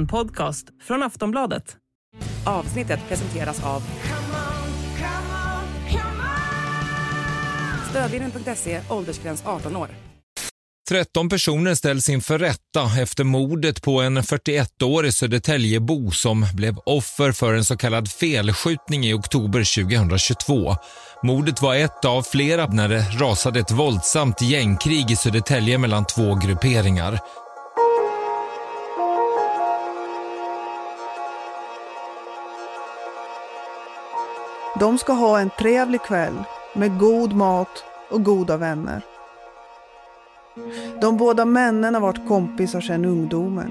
[0.00, 1.76] En podcast från Aftonbladet.
[2.46, 3.82] Avsnittet presenteras av
[7.90, 9.88] Stödlinjen.se, åldersgräns 18 år.
[10.88, 17.54] 13 personer ställs inför rätta efter mordet på en 41-årig Södertäljebo som blev offer för
[17.54, 20.74] en så kallad felskjutning i oktober 2022.
[21.22, 26.34] Mordet var ett av flera när det rasade ett våldsamt gängkrig i Södertälje mellan två
[26.34, 27.20] grupperingar.
[34.80, 36.34] De ska ha en trevlig kväll
[36.74, 39.04] med god mat och goda vänner.
[41.00, 43.70] De båda männen har varit kompisar sedan ungdomen.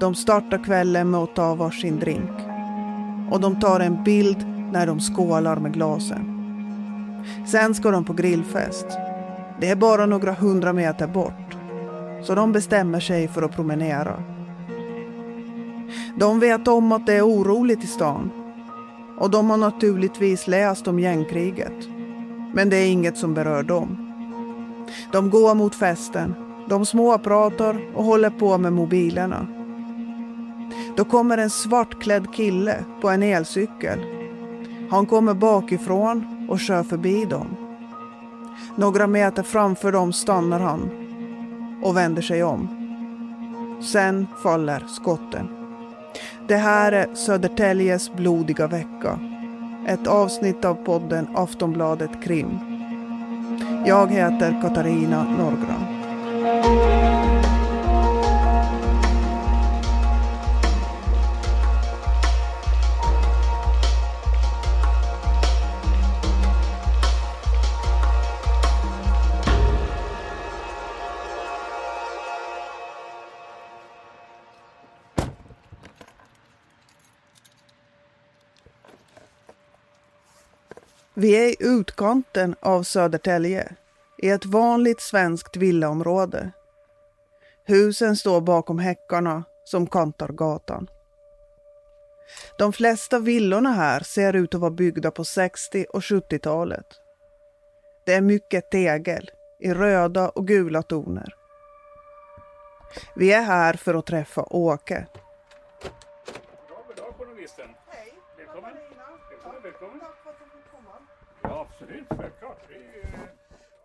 [0.00, 2.30] De startar kvällen med att ta varsin drink.
[3.30, 6.28] Och de tar en bild när de skålar med glasen.
[7.46, 8.86] Sen ska de på grillfest.
[9.60, 11.56] Det är bara några hundra meter bort.
[12.22, 14.22] Så de bestämmer sig för att promenera.
[16.18, 18.41] De vet om att det är oroligt i stan.
[19.18, 21.88] Och de har naturligtvis läst om gängkriget.
[22.54, 24.08] Men det är inget som berör dem.
[25.12, 26.34] De går mot festen.
[26.68, 29.46] De småpratar och håller på med mobilerna.
[30.96, 33.98] Då kommer en svartklädd kille på en elcykel.
[34.90, 37.56] Han kommer bakifrån och kör förbi dem.
[38.76, 40.90] Några meter framför dem stannar han
[41.82, 42.68] och vänder sig om.
[43.82, 45.61] Sen faller skotten.
[46.48, 49.18] Det här är Södertäljes blodiga vecka.
[49.86, 52.58] Ett avsnitt av podden Aftonbladet Krim.
[53.86, 56.91] Jag heter Katarina Norgran.
[81.22, 83.72] Vi är i utkanten av Södertälje,
[84.18, 86.50] i ett vanligt svenskt villaområde.
[87.64, 90.90] Husen står bakom häckarna som kantar gatan.
[92.58, 96.86] De flesta villorna här ser ut att vara byggda på 60 och 70-talet.
[98.06, 101.34] Det är mycket tegel i röda och gula toner.
[103.16, 105.06] Vi är här för att träffa Åke.
[111.82, 112.58] Absolut, självklart.
[112.68, 113.20] Vi, eh,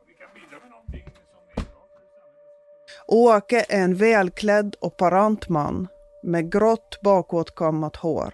[0.07, 3.43] vi kan bidra med någonting som är bra för samhället.
[3.47, 5.87] Åke är en välklädd och parant man
[6.23, 8.33] med grått bakåtkammat hår.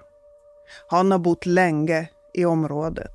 [0.88, 3.12] Han har bott länge i området.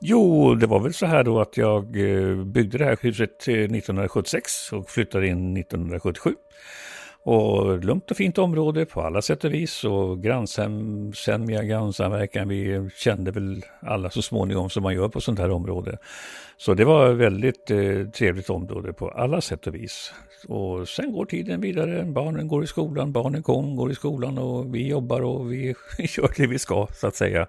[0.00, 3.54] Jo, det var väl så här då att jag eh, byggde det här huset eh,
[3.54, 6.34] 1976 och flyttade in 1977.
[7.26, 12.48] Och lugnt och fint område på alla sätt och vis och grannsämja, grannsamverkan.
[12.48, 15.98] Vi kände väl alla så småningom som man gör på sånt här område.
[16.56, 20.12] Så det var ett väldigt eh, trevligt område på alla sätt och vis.
[20.48, 24.74] Och sen går tiden vidare, barnen går i skolan, barnen kom, går i skolan och
[24.74, 25.66] vi jobbar och vi
[25.98, 27.46] gör det vi ska så att säga.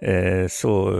[0.00, 0.92] Eh, så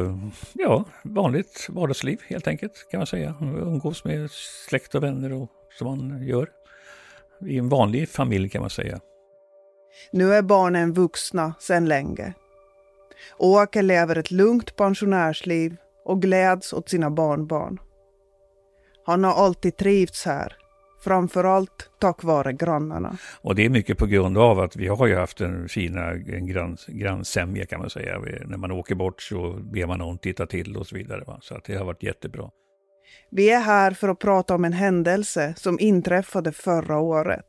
[0.53, 3.35] ja, vanligt vardagsliv helt enkelt kan man säga.
[3.41, 4.31] Umgås med
[4.69, 6.49] släkt och vänner och som man gör
[7.41, 9.01] i en vanlig familj kan man säga.
[10.13, 12.33] Nu är barnen vuxna sedan länge.
[13.39, 17.79] Åke lever ett lugnt pensionärsliv och gläds åt sina barnbarn.
[19.07, 20.53] Han har alltid trivts här,
[21.05, 23.17] framförallt tack vare grannarna.
[23.41, 26.47] Och det är mycket på grund av att vi har ju haft en fina en
[26.47, 28.19] grann, grannsämja kan man säga.
[28.47, 31.25] När man åker bort så ber man någon titta till och så vidare.
[31.27, 31.39] Va?
[31.43, 32.51] Så att det har varit jättebra.
[33.31, 37.47] Vi är här för att prata om en händelse som inträffade förra året.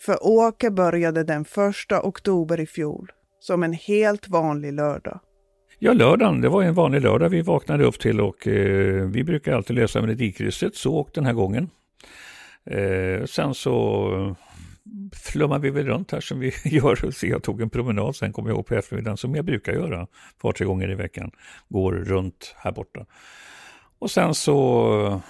[0.00, 5.20] För Åke började den 1 oktober i fjol som en helt vanlig lördag.
[5.78, 9.52] Ja, lördagen, det var en vanlig lördag vi vaknade upp till och eh, vi brukar
[9.52, 11.70] alltid läsa melodikrysset, så och den här gången.
[12.64, 14.36] Eh, sen så
[15.12, 17.10] flummar vi väl runt här som vi gör.
[17.10, 20.02] Så jag tog en promenad, sen kom jag ihåg på eftermiddagen som jag brukar göra
[20.02, 21.30] ett par, tre gånger i veckan.
[21.68, 23.06] Går runt här borta.
[24.00, 25.22] Och sen så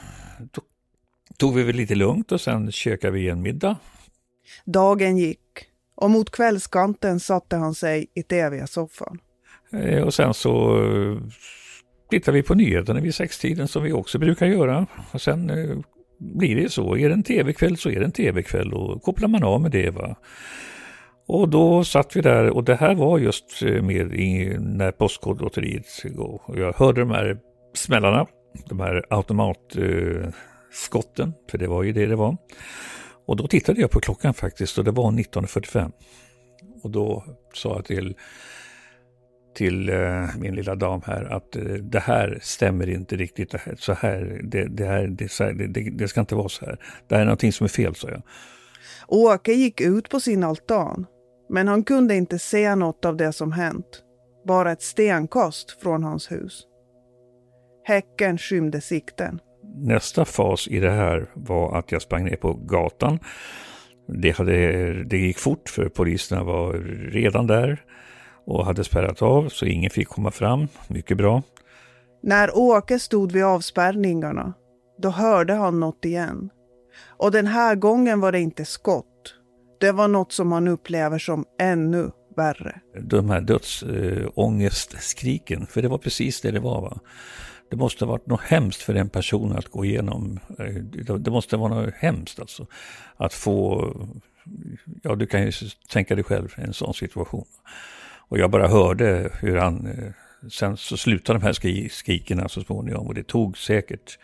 [1.36, 3.76] tog vi väl lite lugnt och sen käkade vi en middag.
[4.64, 5.40] Dagen gick
[5.94, 9.18] och mot kvällskanten satte han sig i tv-soffan.
[9.72, 10.78] Eh, och sen så
[12.10, 14.86] tittade vi på nyheterna vid sextiden som vi också brukar göra.
[15.12, 15.78] Och sen eh,
[16.18, 19.44] blir det så, är det en tv-kväll så är det en tv-kväll och kopplar man
[19.44, 19.90] av med det.
[19.90, 20.16] va.
[21.26, 25.86] Och då satt vi där och det här var just eh, med i, när Postkodlotteriet.
[26.48, 27.38] Jag hörde de här
[27.74, 28.26] smällarna,
[28.68, 32.36] de här automatskotten, för det var ju det det var.
[33.26, 35.92] Och då tittade jag på klockan faktiskt och det var 19.45.
[36.82, 37.24] Och då
[37.54, 38.16] sa jag till,
[39.54, 43.50] till eh, min lilla dam här att eh, det här stämmer inte riktigt.
[43.50, 46.34] Det här, så här, det, det, här, det, så här det, det, det, ska inte
[46.34, 46.78] vara så här.
[47.08, 48.22] Det här är någonting som är fel, sa jag.
[49.08, 51.06] Åke gick ut på sin altan,
[51.48, 54.02] men han kunde inte se något av det som hänt.
[54.46, 56.66] Bara ett stenkast från hans hus.
[57.90, 59.40] Häcken skymde sikten.
[59.76, 63.18] Nästa fas i det här var att jag sprang ner på gatan.
[64.08, 66.72] Det, hade, det gick fort för poliserna var
[67.10, 67.84] redan där
[68.46, 70.68] och hade spärrat av så ingen fick komma fram.
[70.88, 71.42] Mycket bra.
[72.22, 74.52] När Åke stod vid avspärrningarna,
[74.98, 76.50] då hörde han något igen.
[77.18, 79.34] Och den här gången var det inte skott.
[79.80, 82.80] Det var något som han upplever som ännu värre.
[83.00, 86.80] De här dödsångestskriken, för det var precis det det var.
[86.80, 87.00] Va?
[87.70, 90.40] Det måste ha varit något hemskt för den personen att gå igenom.
[90.58, 90.74] Eh,
[91.18, 92.66] det måste vara något hemskt alltså.
[93.16, 93.90] Att få,
[95.02, 95.52] ja du kan ju
[95.88, 97.46] tänka dig själv en sån situation.
[98.28, 100.12] Och jag bara hörde hur han, eh,
[100.50, 104.18] sen så slutade de här skrikerna så småningom och det tog säkert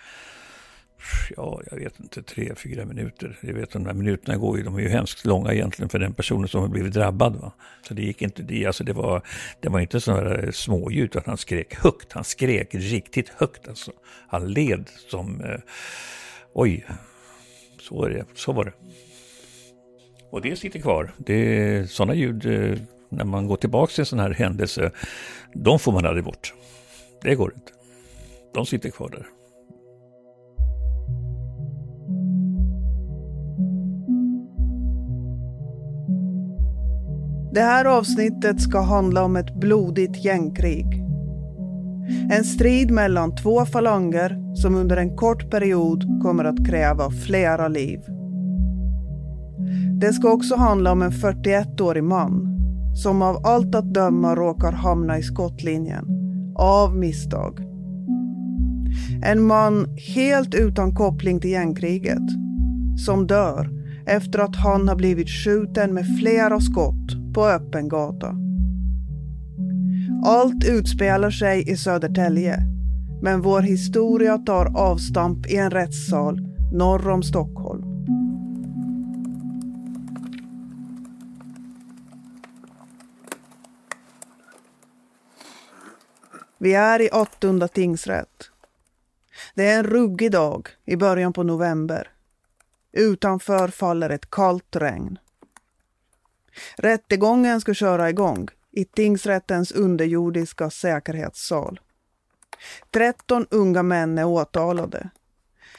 [1.36, 3.38] ja, jag vet inte, tre, fyra minuter.
[3.40, 6.14] Jag vet de här minuterna går ju, de är ju hemskt långa egentligen för den
[6.14, 7.36] personen som har blivit drabbad.
[7.36, 7.52] Va?
[7.88, 9.22] Så det gick inte, det, alltså det var,
[9.60, 12.12] det var inte sådana småljud utan han skrek högt.
[12.12, 13.92] Han skrek riktigt högt alltså.
[14.28, 15.60] Han led som, eh,
[16.52, 16.86] oj,
[17.80, 18.72] så, är det, så var det.
[20.30, 21.12] Och det sitter kvar.
[21.16, 22.78] Det sådana ljud, eh,
[23.08, 24.90] när man går tillbaka till en sån här händelse,
[25.54, 26.54] de får man aldrig bort.
[27.22, 27.72] Det går inte.
[28.54, 29.26] De sitter kvar där.
[37.56, 40.86] Det här avsnittet ska handla om ett blodigt gängkrig.
[42.30, 48.00] En strid mellan två falanger som under en kort period kommer att kräva flera liv.
[50.00, 52.58] Det ska också handla om en 41-årig man
[53.02, 56.04] som av allt att döma råkar hamna i skottlinjen
[56.58, 57.60] av misstag.
[59.24, 62.28] En man helt utan koppling till gängkriget
[63.06, 63.70] som dör
[64.06, 68.34] efter att han har blivit skjuten med flera skott på öppen gata.
[70.24, 72.58] Allt utspelar sig i Södertälje,
[73.22, 76.40] men vår historia tar avstamp i en rättssal
[76.72, 77.82] norr om Stockholm.
[86.58, 88.50] Vi är i Attunda tingsrätt.
[89.54, 92.08] Det är en ruggig dag i början på november.
[92.92, 95.18] Utanför faller ett kallt regn.
[96.76, 101.80] Rättegången ska köra igång i tingsrättens underjordiska säkerhetssal.
[102.90, 105.10] 13 unga män är åtalade.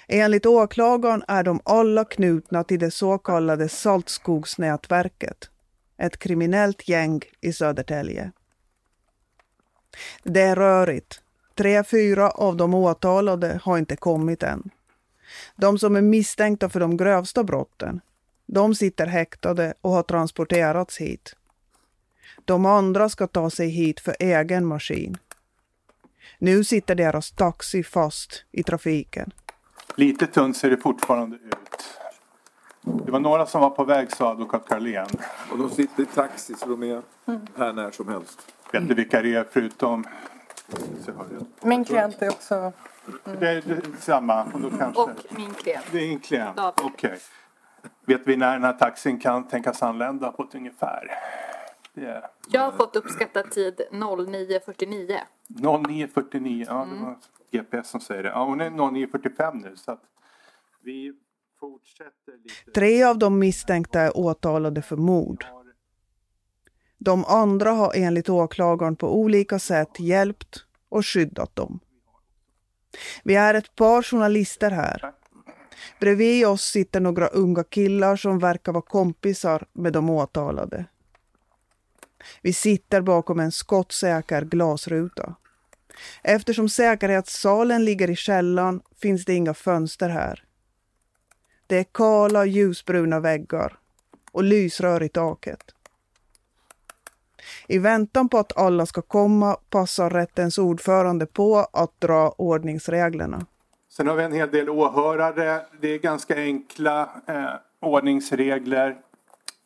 [0.07, 5.49] Enligt åklagaren är de alla knutna till det så kallade Saltskogsnätverket,
[5.97, 8.31] ett kriminellt gäng i Södertälje.
[10.23, 11.21] Det är rörigt.
[11.55, 14.69] Tre, fyra av de åtalade har inte kommit än.
[15.55, 18.01] De som är misstänkta för de grövsta brotten
[18.47, 21.35] de sitter häktade och har transporterats hit.
[22.45, 25.17] De andra ska ta sig hit för egen maskin.
[26.39, 29.31] Nu sitter deras taxi fast i trafiken.
[29.95, 31.99] Lite tunt ser det fortfarande ut.
[33.05, 35.07] Det var några som var på väg, sa advokat Carlén.
[35.51, 37.01] Och de sitter i taxi så de är
[37.57, 38.53] här när som helst.
[38.71, 40.07] Vet du vilka det är förutom...
[41.61, 42.55] Min klient är också...
[42.55, 43.39] Mm.
[43.39, 44.43] Det, är, det är samma.
[44.43, 45.01] Och, då kanske...
[45.01, 45.85] och min klient.
[45.91, 46.85] Det är en klient, okej.
[46.85, 47.17] Okay.
[48.05, 51.11] Vet vi när den här taxin kan tänkas anlända på ett ungefär?
[51.95, 52.23] Yeah.
[52.49, 55.17] Jag har fått uppskattad tid 09.49.
[55.47, 56.95] 09.49, ja mm.
[56.95, 57.17] det var
[57.51, 58.29] GPS som säger det.
[58.29, 60.03] Ja, hon är 09.45 nu så att
[60.83, 61.13] vi
[61.59, 62.71] fortsätter lite.
[62.71, 65.45] Tre av de misstänkta är åtalade för mord.
[66.97, 71.79] De andra har enligt åklagaren på olika sätt hjälpt och skyddat dem.
[73.23, 75.13] Vi är ett par journalister här
[75.99, 80.85] Bredvid oss sitter några unga killar som verkar vara kompisar med de åtalade.
[82.41, 85.35] Vi sitter bakom en skottsäker glasruta.
[86.23, 90.43] Eftersom säkerhetssalen ligger i källaren finns det inga fönster här.
[91.67, 93.77] Det är kala ljusbruna väggar
[94.31, 95.73] och lysrör i taket.
[97.67, 103.45] I väntan på att alla ska komma passar rättens ordförande på att dra ordningsreglerna.
[103.97, 105.61] Sen har vi en hel del åhörare.
[105.79, 107.49] Det är ganska enkla eh,
[107.79, 108.97] ordningsregler.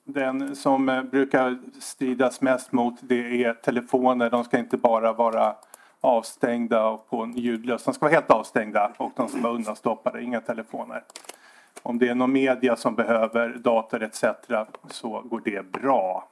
[0.04, 4.30] Den som eh, brukar stridas mest mot det är telefoner.
[4.30, 5.56] De ska inte bara vara
[6.02, 7.84] avstängda och på en ljudlös.
[7.84, 10.24] De ska vara helt avstängda och de ska vara undanstoppade.
[10.24, 11.04] Inga telefoner.
[11.82, 14.24] Om det är någon media som behöver dator etc.
[14.90, 16.28] så går det bra.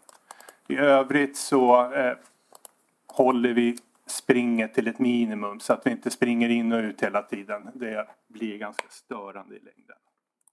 [0.67, 2.13] I övrigt så eh,
[3.07, 3.77] håller vi
[4.11, 7.61] springet till ett minimum så att vi inte springer in och ut hela tiden.
[7.73, 9.95] Det blir ganska störande i längden.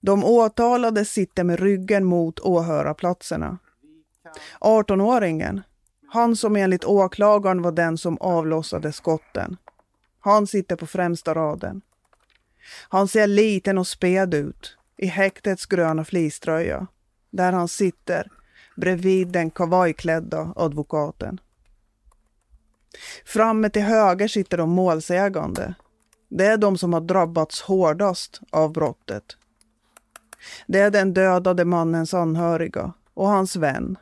[0.00, 3.58] De åtalade sitter med ryggen mot åhörarplatserna.
[4.60, 5.62] 18-åringen,
[6.08, 9.56] han som enligt åklagaren var den som avlossade skotten,
[10.20, 11.82] han sitter på främsta raden.
[12.88, 16.86] Han ser liten och späd ut i häktets gröna fleecetröja,
[17.30, 18.30] där han sitter
[18.76, 21.40] bredvid den kavajklädda advokaten.
[23.24, 25.74] Framme till höger sitter de målsägande.
[26.28, 29.24] Det är de som har drabbats hårdast av brottet.
[30.66, 33.98] Det är den dödade mannens anhöriga och hans vän.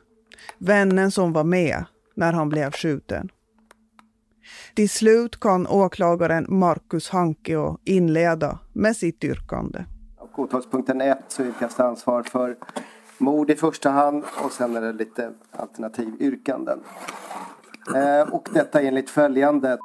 [0.57, 1.85] Vännen som var med
[2.15, 3.29] när han blev skjuten.
[4.75, 9.83] Till slut kan åklagaren Marcus Hankio inleda med sitt yrkande.
[10.37, 12.57] Åtalspunkten 1 så yrkas det ansvar för
[13.17, 16.79] mord i första hand och sen är det lite alternativyrkanden.
[17.93, 19.77] Eh, och detta enligt följande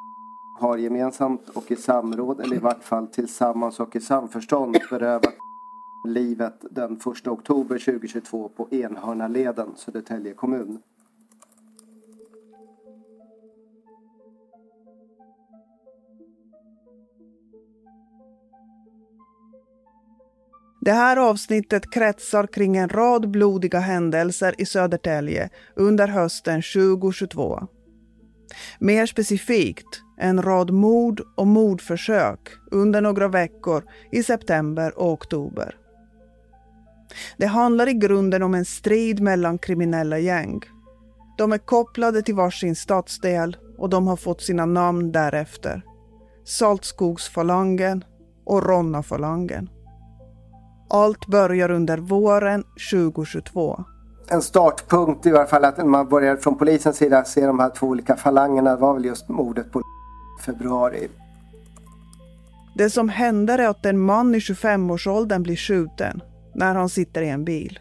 [0.58, 5.34] har gemensamt och i samråd eller i vart fall tillsammans och i samförstånd berövat
[6.08, 10.78] livet den 1 oktober 2022 på Enhörnaleden, Södertälje kommun.
[20.80, 27.68] Det här avsnittet kretsar kring en rad blodiga händelser i Södertälje under hösten 2022.
[28.78, 32.40] Mer specifikt en rad mord och mordförsök
[32.70, 35.76] under några veckor i september och oktober.
[37.36, 40.60] Det handlar i grunden om en strid mellan kriminella gäng.
[41.38, 45.82] De är kopplade till varsin stadsdel och de har fått sina namn därefter.
[46.44, 48.04] Saltskogsfalangen
[48.44, 49.70] och Ronnafalangen.
[50.90, 53.84] Allt börjar under våren 2022.
[54.32, 57.86] En startpunkt i varje fall att man börjar från polisens sida se de här två
[57.86, 59.82] olika falangerna var väl just mordet på
[60.44, 61.08] februari.
[62.76, 66.22] Det som händer är att en man i 25-årsåldern blir skjuten
[66.54, 67.78] när han sitter i en bil.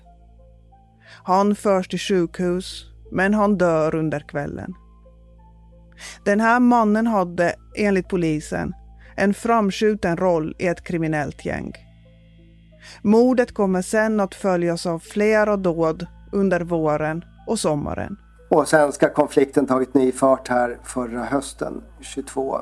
[1.24, 4.74] Han förs till sjukhus, men han dör under kvällen.
[6.24, 8.74] Den här mannen hade, enligt polisen,
[9.16, 11.74] en framskjuten roll i ett kriminellt gäng.
[13.02, 18.18] Mordet kommer sen att följas av flera dåd under våren och sommaren.
[18.50, 22.62] Och sen ska konflikten tagit ny fart här förra hösten, 22.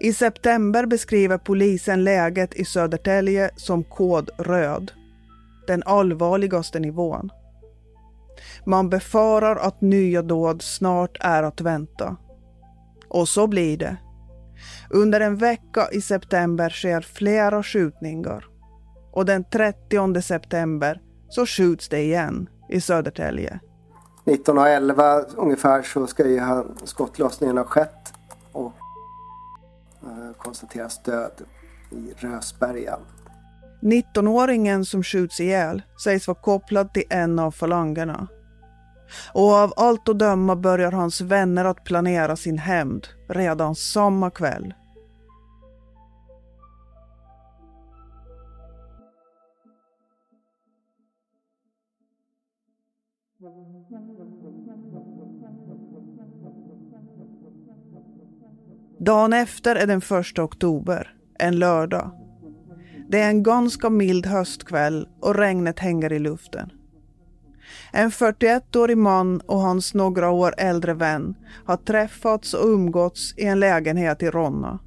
[0.00, 4.92] I september beskriver polisen läget i Södertälje som kod röd.
[5.66, 7.30] Den allvarligaste nivån.
[8.66, 12.16] Man befarar att nya dåd snart är att vänta.
[13.08, 13.96] Och så blir det.
[14.90, 18.44] Under en vecka i september sker flera skjutningar.
[19.12, 23.60] Och den 30 september så skjuts det igen i Södertälje.
[24.24, 26.40] 1911 ungefär så ska ju
[26.84, 28.12] skottlossningen ha skett
[28.52, 28.72] och
[30.02, 31.42] eh, konstateras död
[31.90, 32.98] i Rösberga.
[33.80, 38.28] 19-åringen som skjuts ihjäl sägs vara kopplad till en av falangerna.
[39.32, 44.74] Och av allt att döma börjar hans vänner att planera sin hämnd redan samma kväll.
[58.98, 62.10] Dagen efter är den 1 oktober, en lördag.
[63.08, 66.70] Det är en ganska mild höstkväll och regnet hänger i luften.
[67.92, 71.34] En 41-årig man och hans några år äldre vän
[71.64, 74.78] har träffats och umgåtts i en lägenhet i Ronna.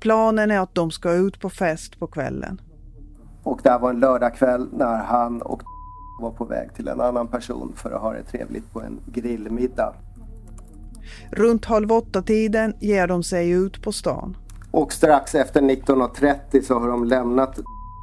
[0.00, 2.60] Planen är att de ska ut på fest på kvällen.
[3.42, 5.62] Och det här var en lördagkväll när han och
[6.20, 9.94] var på väg till en annan person för att ha det trevligt på en grillmiddag.
[11.30, 14.36] Runt halv åtta-tiden ger de sig ut på stan.
[14.70, 17.58] Och strax efter 19.30 så har de lämnat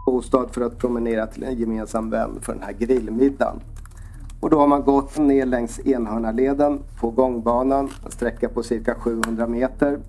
[0.06, 3.62] bostad för att promenera till en gemensam vän för den här grillmiddagen.
[4.40, 9.48] Och då har man gått ner längs Enhörnaleden på gångbanan, en sträcka på cirka 700
[9.48, 10.00] meter.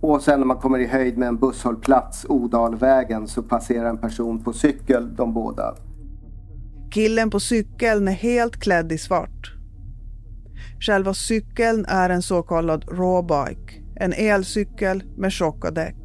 [0.00, 4.44] Och sen när man kommer i höjd med en busshållplats, Odalvägen, så passerar en person
[4.44, 5.74] på cykel de båda.
[6.90, 9.55] Killen på cykeln är helt klädd i svart.
[10.80, 15.96] Själva cykeln är en så kallad rawbike, en elcykel med tjocka däck.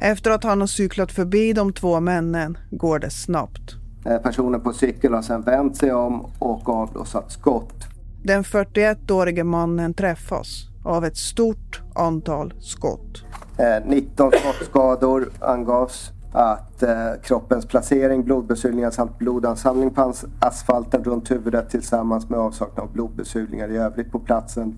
[0.00, 3.74] Efter att han har cyklat förbi de två männen går det snabbt.
[4.06, 7.84] Eh, personen på cykel har sedan vänt sig om och avlossat skott.
[8.24, 13.24] Den 41-årige mannen träffas av ett stort antal skott.
[13.84, 21.70] 19 eh, skottskador angavs att eh, kroppens placering, blodbesudlingar samt blodansamling på asfalten runt huvudet
[21.70, 24.74] tillsammans med avsaknad av blodbesudlingar i övrigt på platsen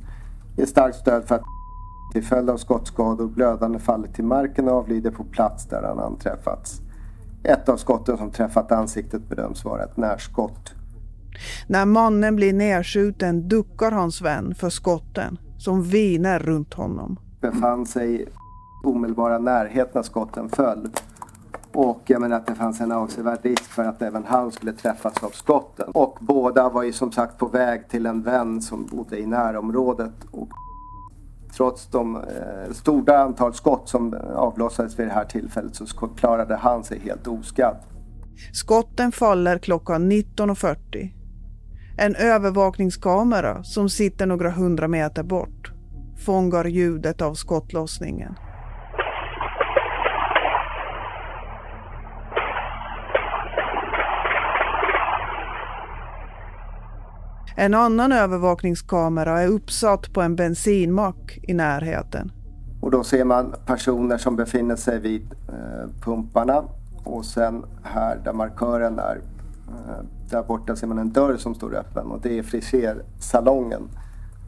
[0.56, 1.42] är starkt stöd för att
[2.12, 6.80] till följd av skottskador blödande fallit till marken och avlider på plats där han anträffats.
[7.44, 10.74] Ett av skotten som träffat ansiktet bedöms vara ett närskott.
[11.66, 17.16] När mannen blir nedskjuten duckar hans vän för skotten som viner runt honom.
[17.40, 18.26] Befann sig i
[18.84, 20.90] omedelbara närhet när skotten föll.
[21.78, 25.24] Och jag menar att det fanns en avsevärd risk för att även han skulle träffas
[25.24, 25.90] av skotten.
[25.94, 30.12] Och båda var ju som sagt på väg till en vän som bodde i närområdet.
[30.30, 30.48] Och
[31.56, 36.56] trots de eh, stora antal skott som eh, avlossades vid det här tillfället så klarade
[36.56, 37.76] han sig helt oskadd.
[38.52, 41.10] Skotten faller klockan 19.40.
[41.98, 45.72] En övervakningskamera som sitter några hundra meter bort
[46.24, 48.34] fångar ljudet av skottlossningen.
[57.58, 62.32] En annan övervakningskamera är uppsatt på en bensinmack i närheten.
[62.80, 66.64] Och då ser man personer som befinner sig vid eh, pumparna
[67.04, 69.20] och sen här där markören är,
[69.68, 73.82] eh, där borta ser man en dörr som står öppen och det är frisersalongen.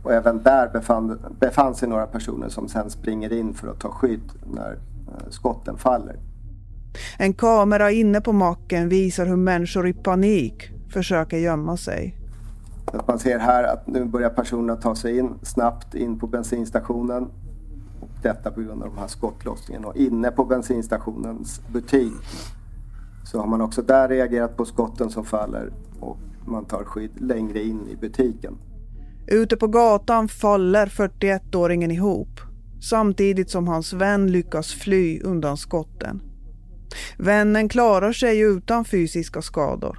[0.05, 3.89] Och även där befann, befann sig några personer som sen springer in för att ta
[3.89, 6.17] skydd när eh, skotten faller.
[7.19, 12.19] En kamera inne på macken visar hur människor i panik försöker gömma sig.
[12.93, 17.23] Att man ser här att nu börjar personerna ta sig in snabbt in på bensinstationen.
[18.01, 19.85] Och detta på grund av de här skottlossningen.
[19.85, 22.13] Och inne på bensinstationens butik
[23.25, 26.17] så har man också där reagerat på skotten som faller och
[26.47, 28.59] man tar skydd längre in i butiken.
[29.27, 32.41] Ute på gatan faller 41-åringen ihop
[32.81, 36.23] samtidigt som hans vän lyckas fly undan skotten.
[37.19, 39.99] Vännen klarar sig utan fysiska skador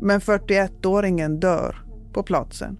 [0.00, 2.78] men 41-åringen dör på platsen.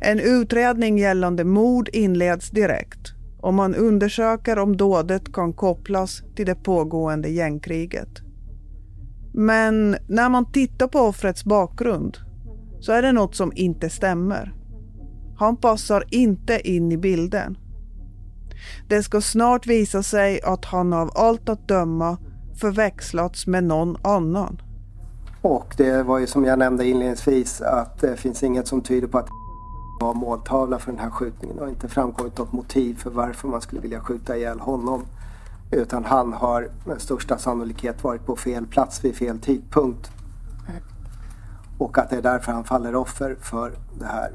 [0.00, 6.54] En utredning gällande mord inleds direkt och man undersöker om dådet kan kopplas till det
[6.54, 8.08] pågående gängkriget.
[9.34, 12.18] Men när man tittar på offrets bakgrund
[12.80, 14.54] så är det något som inte stämmer.
[15.36, 17.58] Han passar inte in i bilden.
[18.88, 22.18] Det ska snart visa sig att han av allt att döma
[22.60, 24.62] förväxlats med någon annan.
[25.42, 29.18] Och det var ju som jag nämnde inledningsvis att det finns inget som tyder på
[29.18, 29.28] att
[30.00, 31.56] var måltavla för den här skjutningen.
[31.56, 35.02] Det har inte framkommit något motiv för varför man skulle vilja skjuta ihjäl honom.
[35.70, 40.10] Utan han har med största sannolikhet varit på fel plats vid fel tidpunkt.
[41.78, 44.30] Och att det är därför han faller offer för det här.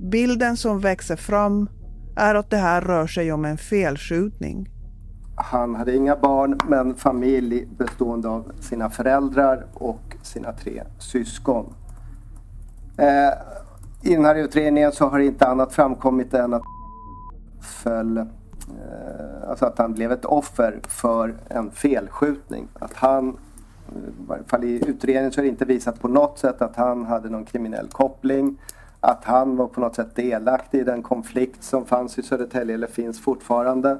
[0.00, 1.68] Bilden som växer fram
[2.16, 4.68] är att det här rör sig om en felskjutning.
[5.36, 11.74] Han hade inga barn men familj bestående av sina föräldrar och sina tre syskon.
[12.96, 13.32] Eh,
[14.02, 16.62] I den här utredningen så har inte annat framkommit än att
[17.60, 18.24] föll, eh,
[19.48, 22.68] alltså att han blev ett offer för en felskjutning.
[22.74, 26.38] Att han, eh, i varje fall i utredningen så är det inte visat på något
[26.38, 28.58] sätt att han hade någon kriminell koppling.
[29.00, 32.86] Att han var på något sätt delaktig i den konflikt som fanns i Södertälje eller
[32.86, 33.98] finns fortfarande.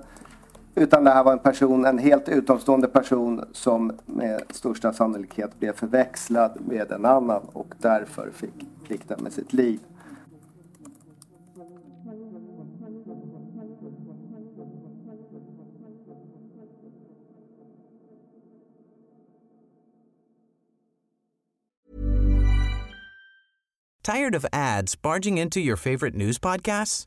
[0.76, 5.72] Utan det här var en person, en helt utomstående person som med största sannolikhet blev
[5.72, 9.80] förväxlad med en annan och därför fick plikta med sitt liv.
[24.02, 27.06] Tired of ads barging into your favorite news podcasts?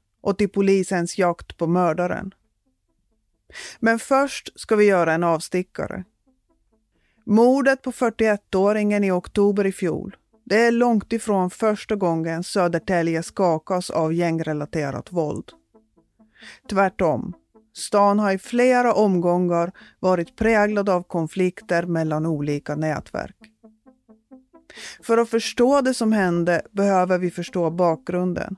[0.21, 2.33] och till polisens jakt på mördaren.
[3.79, 6.03] Men först ska vi göra en avstickare.
[7.25, 13.89] Mordet på 41-åringen i oktober i fjol, det är långt ifrån första gången Södertälje skakas
[13.89, 15.51] av gängrelaterat våld.
[16.69, 17.33] Tvärtom,
[17.73, 23.35] stan har i flera omgångar varit präglad av konflikter mellan olika nätverk.
[25.03, 28.55] För att förstå det som hände behöver vi förstå bakgrunden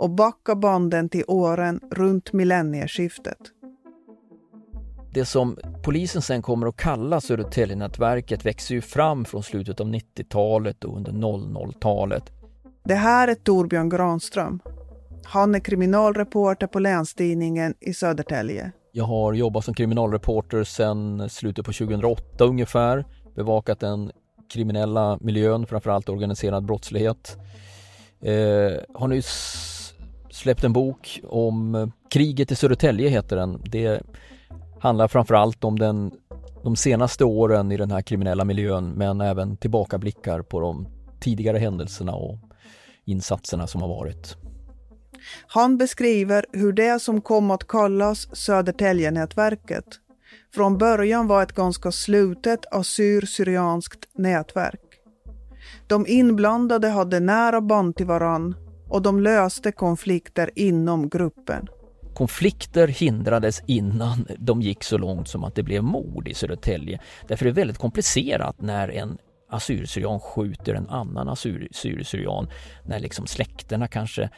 [0.00, 3.38] och backa banden till åren runt millennieskiftet.
[5.14, 10.84] det som polisen sen kommer att kalla Södertäljenätverket växer ju fram från slutet av 90-talet
[10.84, 12.32] och under 00-talet.
[12.84, 14.60] Det här är Torbjörn Granström.
[15.24, 18.72] Han är kriminalreporter på Länstidningen i Södertälje.
[18.92, 23.04] Jag har jobbat som kriminalreporter sedan slutet på 2008 ungefär.
[23.34, 24.12] Bevakat den
[24.52, 27.36] kriminella miljön, framförallt organiserad brottslighet.
[28.22, 28.32] Eh,
[28.94, 29.79] har nyss
[30.40, 33.62] släppt en bok om eh, kriget i Södertälje heter den.
[33.64, 34.02] Det
[34.80, 36.10] handlar framförallt om den,
[36.62, 40.88] de senaste åren i den här kriminella miljön men även tillbakablickar på de
[41.20, 42.38] tidigare händelserna och
[43.04, 44.36] insatserna som har varit.
[45.46, 49.86] Han beskriver hur det som kom att kallas Södertäljenätverket
[50.54, 54.80] från början var ett ganska slutet assyr-syrianskt nätverk.
[55.86, 58.54] De inblandade hade nära band till varann
[58.90, 61.68] och de löste konflikter inom gruppen.
[62.14, 67.00] Konflikter hindrades innan de gick så långt som att det blev mord i Södertälje.
[67.28, 69.18] Därför är det väldigt komplicerat när en
[69.50, 72.48] assyrier skjuter en annan assyrier
[72.88, 74.30] när liksom släkterna kanske,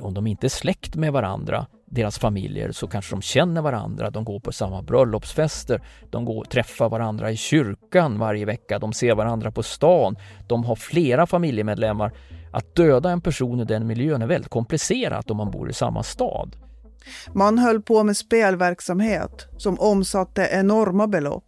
[0.00, 4.24] om de inte är släkt med varandra, deras familjer, så kanske de känner varandra, de
[4.24, 9.50] går på samma bröllopsfester, de går, träffar varandra i kyrkan varje vecka, de ser varandra
[9.50, 10.16] på stan,
[10.48, 12.12] de har flera familjemedlemmar.
[12.52, 16.02] Att döda en person i den miljön är väldigt komplicerat om man bor i samma
[16.02, 16.56] stad.
[17.32, 21.44] Man höll på med spelverksamhet som omsatte enorma belopp.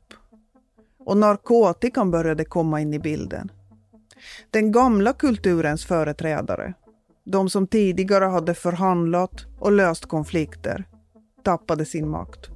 [1.06, 3.50] Och narkotikan började komma in i bilden.
[4.50, 6.74] Den gamla kulturens företrädare,
[7.24, 10.84] de som tidigare hade förhandlat och löst konflikter,
[11.42, 12.50] tappade sin makt.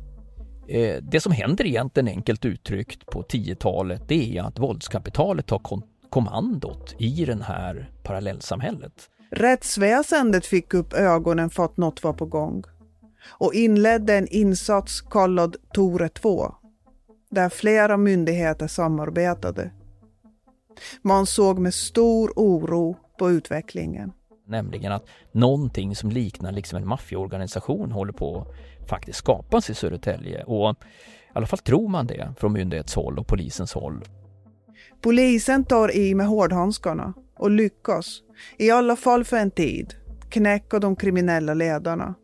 [0.69, 5.59] Eh, det som händer egentligen enkelt uttryckt på 10-talet det är att våldskapitalet tar
[6.11, 9.11] kommandot i det här parallellsamhället.
[9.31, 12.65] Rättsväsendet fick upp ögonen för att något var på gång
[13.29, 16.55] och inledde en insats kallad Tore 2
[17.31, 19.71] där flera myndigheter samarbetade.
[21.03, 24.13] Man såg med stor oro på utvecklingen.
[24.47, 30.45] Nämligen att någonting som liknar liksom en maffiaorganisation håller på att faktiskt skapas i Södertälje
[30.45, 34.05] och i alla fall tror man det från myndighetshåll och polisens håll.
[35.01, 38.23] Polisen tar i med hårdhandskarna och lyckas,
[38.57, 39.95] i alla fall för en tid,
[40.29, 42.15] knäcka de kriminella ledarna.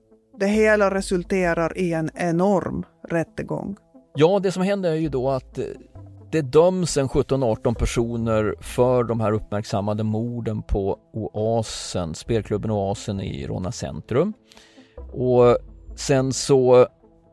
[0.40, 3.76] Det hela resulterar i en enorm rättegång.
[4.14, 5.64] Ja, det som händer är ju då att eh,
[6.30, 13.46] det döms en 17-18 personer för de här uppmärksammade morden på Oasen, spelklubben Oasen i
[13.46, 14.32] Ronna centrum.
[15.12, 15.58] Och
[15.96, 16.86] sen så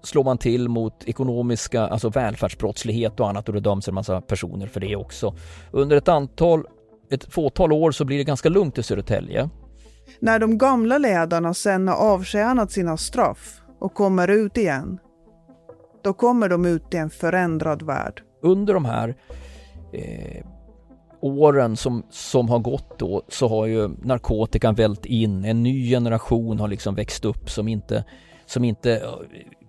[0.03, 4.67] slår man till mot ekonomiska, alltså välfärdsbrottslighet och annat och det döms en massa personer
[4.67, 5.35] för det också.
[5.71, 6.63] Under ett antal,
[7.11, 9.49] ett fåtal år så blir det ganska lugnt i Södertälje.
[10.19, 14.99] När de gamla ledarna sen har avtjänat sina straff och kommer ut igen,
[16.03, 18.21] då kommer de ut i en förändrad värld.
[18.41, 19.15] Under de här
[19.93, 20.45] eh,
[21.21, 25.45] åren som, som har gått då så har ju narkotikan vält in.
[25.45, 28.05] En ny generation har liksom växt upp som inte,
[28.45, 29.03] som inte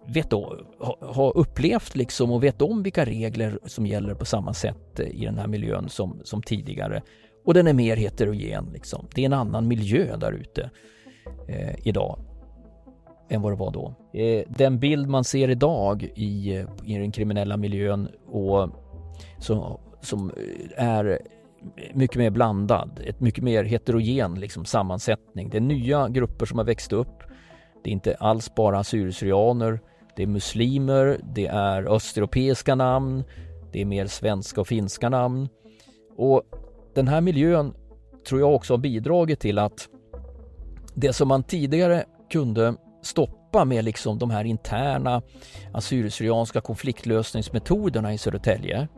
[0.06, 0.58] vet då,
[1.00, 5.24] har upplevt liksom och vet om vilka regler som gäller på samma sätt eh, i
[5.24, 7.02] den här miljön som, som tidigare.
[7.44, 8.70] Och den är mer heterogen.
[8.72, 9.06] Liksom.
[9.14, 10.70] Det är en annan miljö där ute
[11.48, 12.18] eh, idag
[13.28, 13.94] än vad det var då.
[14.12, 18.68] Eh, den bild man ser idag i, eh, i den kriminella miljön och
[19.38, 20.30] som, som
[20.76, 21.18] eh, är
[21.94, 25.48] mycket mer blandad, ett mycket mer heterogen liksom, sammansättning.
[25.50, 27.22] Det är nya grupper som har växt upp.
[27.84, 29.80] Det är inte alls bara assyrier
[30.16, 33.24] det är muslimer, det är östeuropeiska namn,
[33.72, 35.48] det är mer svenska och finska namn.
[36.16, 36.42] Och
[36.94, 37.74] den här miljön
[38.28, 39.88] tror jag också har bidragit till att
[40.94, 45.22] det som man tidigare kunde stoppa med liksom de här interna
[45.72, 48.88] assyriska konfliktlösningsmetoderna i Södertälje,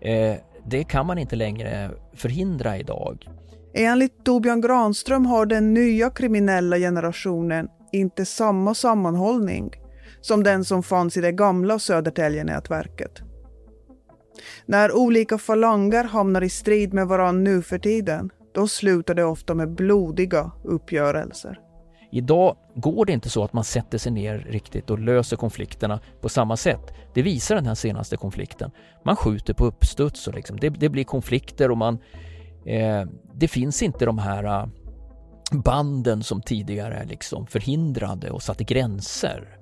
[0.00, 3.28] eh, det kan man inte längre förhindra idag.
[3.74, 9.70] Enligt Torbjörn Granström har den nya kriminella generationen inte samma sammanhållning
[10.22, 13.22] som den som fanns i det gamla Södertäljenätverket.
[14.66, 19.54] När olika falanger hamnar i strid med varandra nu för tiden, då slutar det ofta
[19.54, 21.58] med blodiga uppgörelser.
[22.14, 26.28] Idag går det inte så att man sätter sig ner riktigt och löser konflikterna på
[26.28, 26.94] samma sätt.
[27.14, 28.70] Det visar den här senaste konflikten.
[29.04, 31.98] Man skjuter på uppstuds och liksom, det, det blir konflikter och man...
[32.66, 33.04] Eh,
[33.34, 34.68] det finns inte de här ah,
[35.52, 39.58] banden som tidigare liksom förhindrade och satte gränser.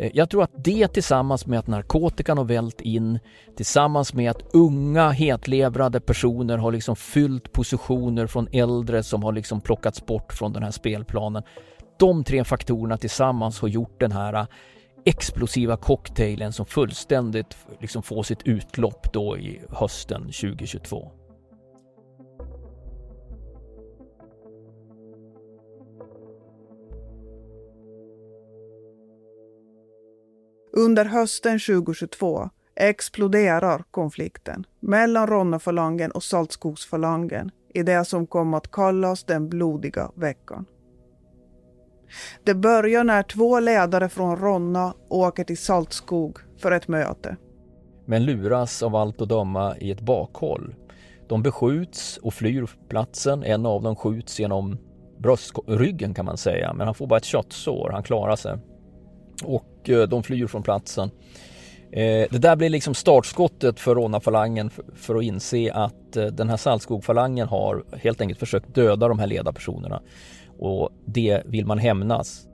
[0.00, 3.18] Eh, jag tror att det tillsammans med att narkotikan har vält in,
[3.56, 9.60] tillsammans med att unga hetlevrade personer har liksom fyllt positioner från äldre som har liksom
[9.60, 11.42] plockats bort från den här spelplanen.
[11.98, 14.46] De tre faktorerna tillsammans har gjort den här eh,
[15.04, 21.10] explosiva cocktailen som fullständigt liksom får sitt utlopp då i hösten 2022.
[30.72, 39.24] Under hösten 2022 exploderar konflikten mellan Ronnafalangen och Saltskogsfalangen i det som kom att kallas
[39.24, 40.66] den blodiga veckan.
[42.44, 47.36] Det börjar när två ledare från Ronna åker till Saltskog för ett möte.
[48.06, 50.74] Men luras av allt att döma i ett bakhåll.
[51.28, 53.42] De beskjuts och flyr platsen.
[53.42, 54.78] En av dem skjuts genom
[55.18, 57.90] bröstryggen kan man säga, men han får bara ett köttsår.
[57.92, 58.58] Han klarar sig.
[59.44, 61.10] Och eh, de flyr från platsen.
[61.92, 66.56] Eh, det där blir liksom startskottet för Ronna-falangen för att inse att eh, den här
[66.56, 70.02] Saltskog-falangen har helt enkelt försökt döda de här ledarpersonerna
[70.58, 72.46] och det vill man hämnas.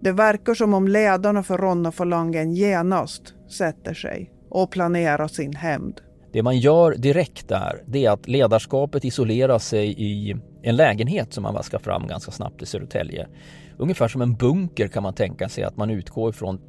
[0.00, 6.00] Det verkar som om ledarna för Ronna-falangen genast sätter sig och planerar sin hämnd.
[6.32, 11.42] Det man gör direkt där, det är att ledarskapet isolerar sig i en lägenhet som
[11.42, 13.28] man vaskar fram ganska snabbt i Södertälje.
[13.78, 16.60] Ungefär som en bunker kan man tänka sig att man utgår ifrån.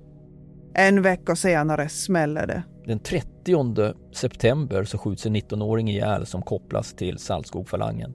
[0.73, 2.63] En vecka senare smäller det.
[2.85, 8.13] Den 30 september så skjuts en 19-åring ihjäl som kopplas till Saltskogfalangen.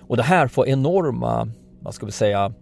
[0.00, 1.48] Och det här får enorma
[1.80, 2.52] vad ska vi säga,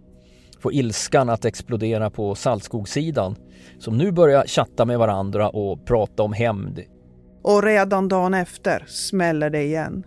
[0.61, 3.37] få ilskan att explodera på Saltskogssidan
[3.79, 6.81] som nu börjar chatta med varandra och prata om hämnd.
[7.43, 10.07] Och redan dagen efter smäller det igen.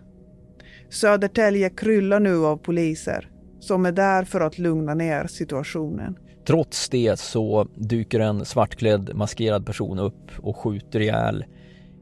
[0.89, 3.30] Södertälje kryllar nu av poliser
[3.61, 6.17] som är där för att lugna ner situationen.
[6.47, 11.45] Trots det så dyker en svartklädd maskerad person upp och skjuter ihjäl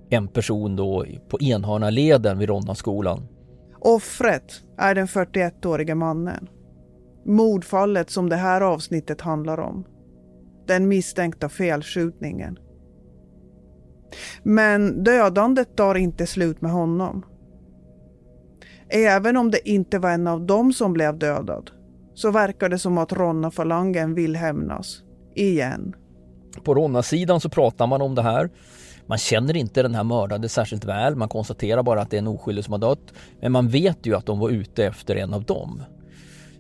[0.10, 3.28] en person då på Enhörnaleden vid Ronnaskolan.
[3.80, 6.48] Offret är den 41-årige mannen
[7.26, 9.86] Mordfallet som det här avsnittet handlar om.
[10.68, 12.60] Den misstänkta felskjutningen.
[14.44, 17.26] Men dödandet tar inte slut med honom.
[18.90, 21.72] Även om det inte var en av dem som blev dödad
[22.14, 25.02] så verkar det som att Ronna-falangen vill hämnas.
[25.36, 25.96] Igen.
[26.64, 28.50] På Ronna-sidan så pratar man om det här.
[29.08, 31.16] Man känner inte den här mördade särskilt väl.
[31.16, 33.14] Man konstaterar bara att det är en oskyldig som har dött.
[33.42, 35.84] Men man vet ju att de var ute efter en av dem.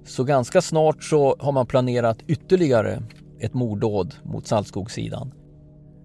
[0.05, 3.03] Så ganska snart så har man planerat ytterligare
[3.39, 5.31] ett morddåd mot Saltskogssidan.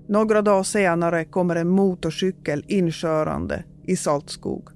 [0.09, 4.69] Några dagar senare kommer en motorcykel inkörande i Saltskog.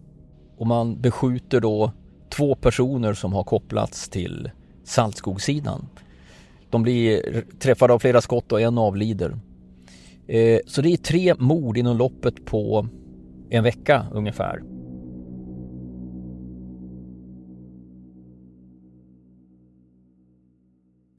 [0.58, 1.92] Och man beskjuter då
[2.28, 4.50] två personer som har kopplats till
[4.84, 5.86] Saltskogssidan.
[6.70, 9.38] De blir träffade av flera skott och en avlider.
[10.26, 12.86] Eh, så det är tre mord inom loppet på
[13.50, 14.62] en vecka ungefär.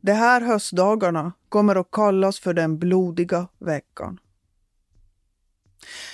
[0.01, 4.19] De här höstdagarna kommer att kallas för den blodiga veckan.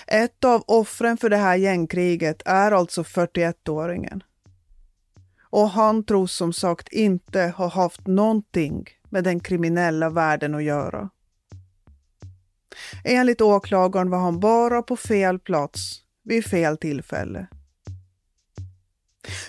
[0.07, 4.21] Ett av offren för det här gängkriget är alltså 41-åringen.
[5.41, 11.09] Och han tros som sagt inte ha haft någonting med den kriminella världen att göra.
[13.03, 17.47] Enligt åklagaren var han bara på fel plats vid fel tillfälle.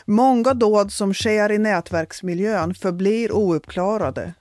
[0.04, 4.34] Många dåd som sker i nätverksmiljön förblir ouppklarade.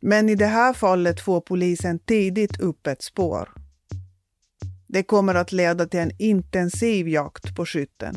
[0.00, 3.59] Men i det här fallet får polisen tidigt upp ett spår.
[4.92, 8.14] Det kommer att leda till en intensiv jakt på skytten.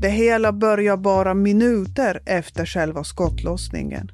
[0.00, 4.10] Det hela börjar bara minuter efter själva skottlossningen.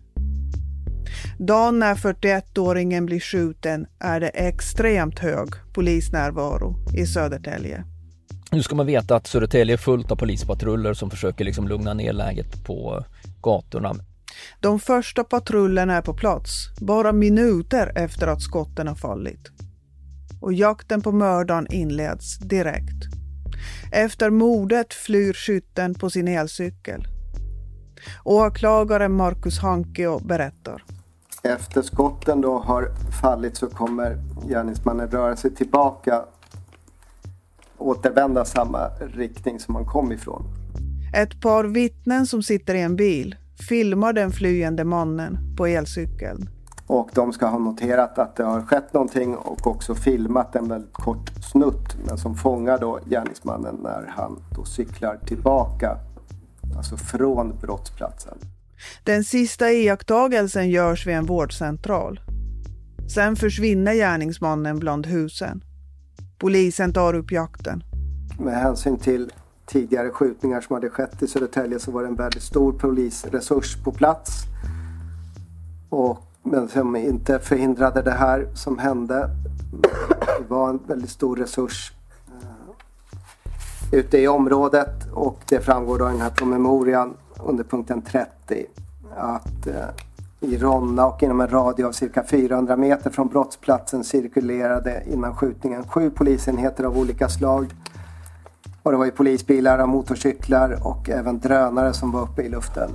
[1.38, 7.85] Dagen när 41-åringen blir skjuten är det extremt hög polisnärvaro i Södertälje.
[8.53, 12.12] Nu ska man veta att Södertälje är fullt av polispatruller som försöker liksom lugna ner
[12.12, 13.05] läget på
[13.42, 13.95] gatorna.
[14.61, 19.50] De första patrullerna är på plats, bara minuter efter att skotten har fallit.
[20.40, 23.05] Och jakten på mördaren inleds direkt.
[23.92, 27.07] Efter mordet flyr skytten på sin elcykel.
[28.24, 30.85] Åklagaren Marcus Hankio berättar.
[31.42, 32.88] Efter skotten då har
[33.22, 36.24] fallit så kommer gärningsmannen röra sig tillbaka
[37.78, 40.42] återvända samma riktning som han kom ifrån.
[41.14, 43.37] Ett par vittnen som sitter i en bil
[43.68, 46.48] filmar den flyende mannen på elcykeln.
[46.87, 50.92] Och de ska ha noterat att det har skett någonting och också filmat en väldigt
[50.92, 55.98] kort snutt men som fångar då gärningsmannen när han då cyklar tillbaka,
[56.77, 58.38] alltså från brottsplatsen.
[59.05, 62.20] Den sista iakttagelsen görs vid en vårdcentral.
[63.14, 65.64] Sen försvinner gärningsmannen bland husen.
[66.38, 67.85] Polisen tar upp jakten.
[68.38, 69.33] Med hänsyn till
[69.73, 73.93] tidigare skjutningar som hade skett i Södertälje så var det en väldigt stor polisresurs på
[73.93, 74.31] plats.
[75.89, 79.31] Och, men som inte förhindrade det här som hände.
[80.39, 81.93] Det var en väldigt stor resurs
[82.29, 88.67] eh, ute i området och det framgår då i den här promemorian under punkten 30
[89.17, 89.75] att eh,
[90.41, 95.89] i Ronna och inom en radie av cirka 400 meter från brottsplatsen cirkulerade innan skjutningen
[95.89, 97.67] sju polisenheter av olika slag.
[98.83, 102.90] Och det var ju polisbilar och motorcyklar och även drönare som var uppe i luften.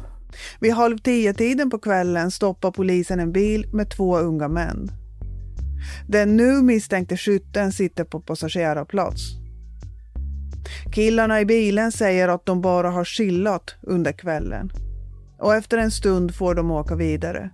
[0.59, 4.91] Vid halv tio-tiden på kvällen stoppar polisen en bil med två unga män.
[6.07, 9.21] Den nu misstänkte skytten sitter på passagerarplats.
[10.93, 14.71] Killarna i bilen säger att de bara har chillat under kvällen
[15.39, 17.49] och efter en stund får de åka vidare.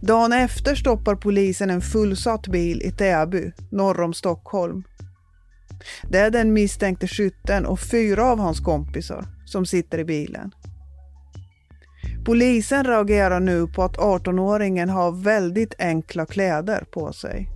[0.00, 4.82] Dagen efter stoppar polisen en fullsatt bil i Täby, norr om Stockholm.
[6.10, 10.54] Det är den misstänkte skytten och fyra av hans kompisar som sitter i bilen.
[12.24, 17.48] Polisen reagerar nu på att 18-åringen har väldigt enkla kläder på sig.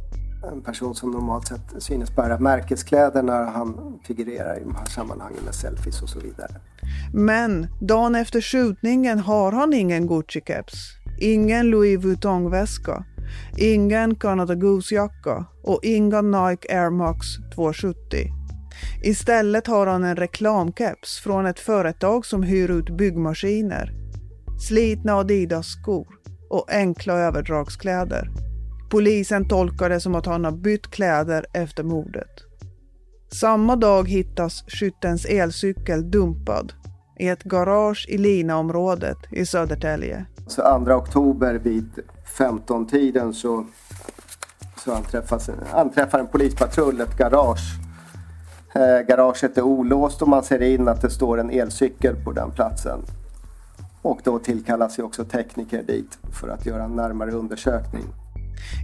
[0.53, 5.45] En person som normalt sett synes bära märkeskläder när han figurerar i de här sammanhangen
[5.45, 6.55] med selfies och så vidare.
[7.15, 10.75] Men dagen efter skjutningen har han ingen Gucci-keps,
[11.21, 13.05] ingen Louis Vuitton-väska,
[13.57, 17.97] ingen Canada Goose-jacka och inga Nike Air Max 270.
[19.03, 23.93] Istället har han en reklamkeps från ett företag som hyr ut byggmaskiner,
[24.69, 26.07] slitna Adidas-skor
[26.51, 28.31] och enkla överdragskläder.
[28.91, 32.31] Polisen tolkar det som att han har bytt kläder efter mordet.
[33.33, 36.73] Samma dag hittas skyttens elcykel dumpad
[37.19, 40.27] i ett garage i Linaområdet i Södertälje.
[40.47, 41.89] Så 2 oktober vid
[42.37, 43.65] 15-tiden så,
[44.85, 47.79] så anträffas, anträffar en polispatrull ett garage.
[48.75, 52.51] Eh, garaget är olåst och man ser in att det står en elcykel på den
[52.51, 53.01] platsen.
[54.03, 58.05] Och då tillkallas ju också tekniker dit för att göra en närmare undersökning.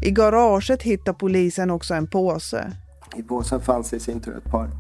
[0.03, 2.73] I garaget hittar polisen också en påse.
[3.17, 4.71] I påsen fanns i sin tur ett par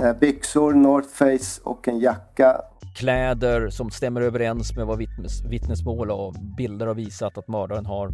[0.00, 2.60] eh, byxor, North Face och en jacka.
[2.98, 8.10] Kläder som stämmer överens med vad vittnes, vittnesmål och bilder har visat att mördaren har.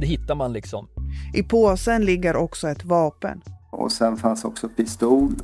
[0.00, 0.88] Det hittar man liksom.
[1.34, 3.42] I påsen ligger också ett vapen.
[3.70, 5.34] Och sen fanns också pistol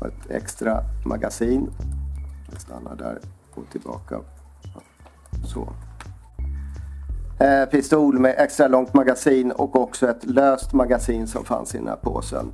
[0.00, 1.70] och ett extra magasin.
[2.52, 3.18] Jag stannar där
[3.54, 4.20] och tillbaka.
[5.44, 5.68] Så.
[7.44, 11.88] Eh, pistol med extra långt magasin och också ett löst magasin som fanns i den
[11.88, 12.52] här påsen.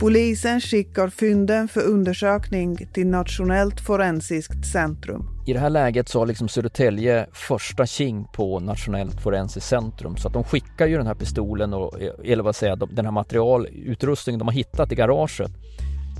[0.00, 5.26] Polisen skickar fynden för undersökning till Nationellt forensiskt centrum.
[5.46, 10.28] I det här läget så har liksom Södertälje första king på Nationellt forensiskt centrum så
[10.28, 14.38] att de skickar ju den här pistolen och, eller vad säger jag, den här materialutrustningen
[14.38, 15.50] de har hittat i garaget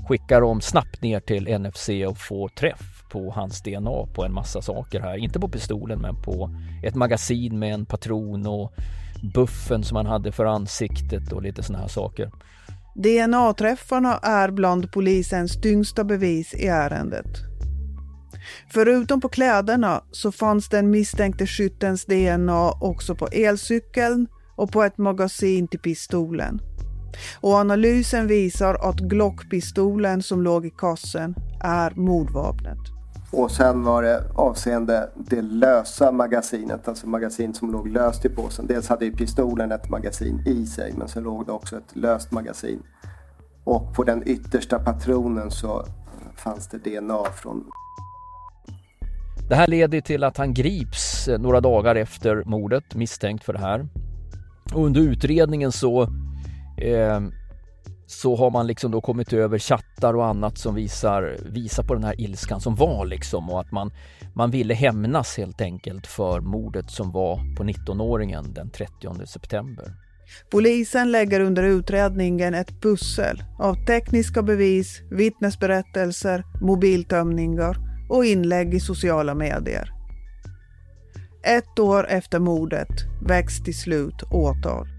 [0.09, 4.61] skickar de snabbt ner till NFC och får träff på hans DNA på en massa
[4.61, 5.17] saker här.
[5.17, 6.49] Inte på pistolen men på
[6.83, 8.73] ett magasin med en patron och
[9.33, 12.31] buffen som han hade för ansiktet och lite sådana här saker.
[13.03, 17.27] DNA-träffarna är bland polisens tyngsta bevis i ärendet.
[18.73, 24.97] Förutom på kläderna så fanns den misstänkte skyttens DNA också på elcykeln och på ett
[24.97, 26.59] magasin till pistolen.
[27.41, 32.98] Och analysen visar att Glockpistolen som låg i kassen är mordvapnet.
[33.31, 38.67] Och sen var det avseende det lösa magasinet, alltså magasin som låg löst i påsen.
[38.67, 42.31] Dels hade ju pistolen ett magasin i sig men sen låg det också ett löst
[42.31, 42.83] magasin.
[43.63, 45.85] Och på den yttersta patronen så
[46.35, 47.63] fanns det DNA från
[49.49, 53.59] det här leder till att han grips eh, några dagar efter mordet misstänkt för det
[53.59, 53.87] här.
[54.73, 56.01] Och under utredningen så
[56.77, 57.19] eh,
[58.09, 62.03] så har man liksom då kommit över chattar och annat som visar, visar på den
[62.03, 63.91] här ilskan som var liksom och att man,
[64.35, 69.93] man ville hämnas helt enkelt för mordet som var på 19-åringen den 30 september.
[70.51, 77.77] Polisen lägger under utredningen ett pussel av tekniska bevis, vittnesberättelser, mobiltömningar
[78.09, 79.91] och inlägg i sociala medier.
[81.43, 82.89] Ett år efter mordet
[83.27, 84.98] väcks till slut åtal.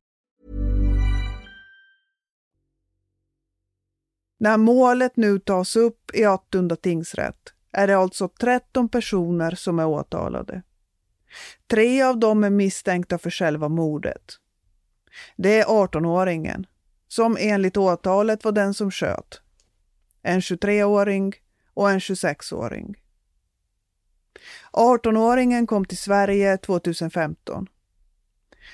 [4.41, 9.85] När målet nu tas upp i Attunda tingsrätt är det alltså 13 personer som är
[9.85, 10.61] åtalade.
[11.67, 14.21] Tre av dem är misstänkta för själva mordet.
[15.35, 16.65] Det är 18-åringen,
[17.07, 19.41] som enligt åtalet var den som sköt.
[20.21, 21.33] En 23-åring
[21.73, 22.95] och en 26-åring.
[24.71, 27.67] 18-åringen kom till Sverige 2015.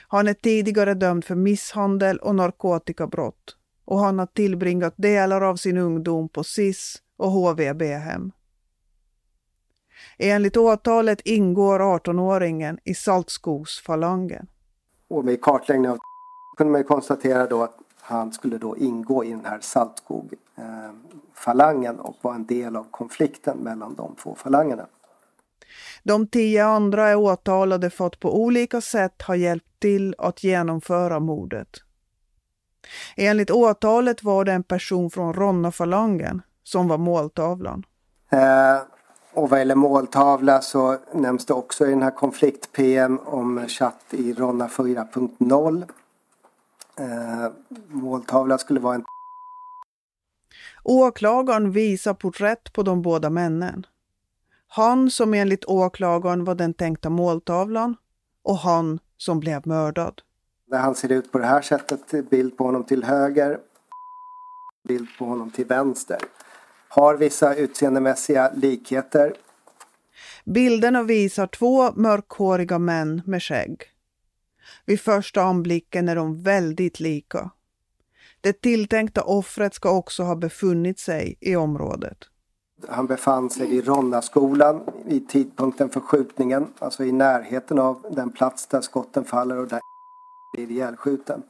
[0.07, 3.56] Han är tidigare dömd för misshandel och narkotikabrott
[3.87, 8.31] och han har tillbringat delar av sin ungdom på SIS och HVB-hem.
[10.17, 14.47] Enligt åtalet ingår 18-åringen i Saltskogsfalangen.
[15.07, 15.97] Och med kartläggning av
[16.57, 22.35] kunde man konstatera då att han skulle då ingå i den här Saltskog-falangen och vara
[22.35, 24.87] en del av konflikten mellan de två falangerna.
[26.03, 31.19] De tio andra är åtalade för att på olika sätt ha hjälpt till att genomföra
[31.19, 31.69] mordet.
[33.15, 37.85] Enligt åtalet var det en person från Ronna-falangen som var måltavlan.
[38.29, 38.77] Eh,
[39.33, 44.33] och vad gäller måltavla så nämns det också i den här konflikt-PM om chatt i
[44.33, 45.85] Ronna 4.0.
[46.99, 47.51] Eh,
[47.87, 49.05] måltavla skulle vara en...
[50.83, 53.85] Åklagaren visar porträtt på de båda männen.
[54.67, 57.95] Han som enligt åklagaren var den tänkta måltavlan
[58.43, 60.21] och han som blev mördad.
[60.67, 63.59] Där han ser ut på det här sättet, bild på honom till höger,
[64.87, 66.17] bild på honom till vänster.
[66.89, 69.33] Har vissa utseendemässiga likheter.
[70.45, 73.83] Bilderna visar två mörkhåriga män med skägg.
[74.85, 77.51] Vid första anblicken är de väldigt lika.
[78.41, 82.17] Det tilltänkta offret ska också ha befunnit sig i området.
[82.87, 88.67] Han befann sig vid Ronnaskolan vid tidpunkten för skjutningen, alltså i närheten av den plats
[88.67, 89.79] där skotten faller och där
[90.57, 91.43] blir ihjälskjuten.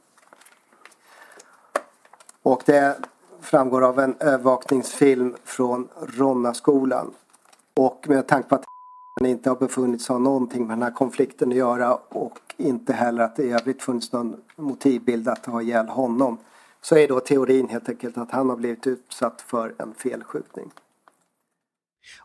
[2.42, 2.96] Och det
[3.40, 7.14] framgår av en övervakningsfilm från Ronnaskolan.
[7.74, 8.64] Och med tanke på att
[9.24, 13.24] inte har befunnit sig ha någonting med den här konflikten att göra och inte heller
[13.24, 16.38] att det i övrigt funnits någon motivbild att ha ihjäl honom
[16.80, 20.70] så är då teorin helt enkelt att han har blivit utsatt för en felskjutning.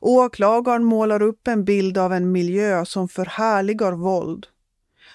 [0.01, 4.47] Åklagaren målar upp en bild av en miljö som förhärligar våld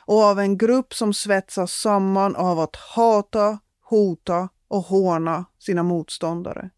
[0.08, 6.70] och av en grupp som svetsas samman av att hata, hota och håna sina motståndare.